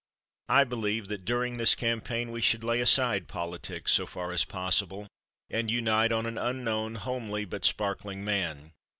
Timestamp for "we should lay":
2.31-2.79